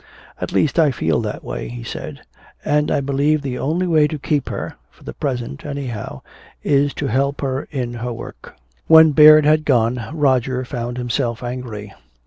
[0.41, 2.21] At least I feel that way," he said.
[2.65, 6.21] "And I believe the only way to keep near her for the present, anyhow
[6.63, 8.55] is to help her in her work."
[8.87, 11.93] When Baird had gone, Roger found himself angry.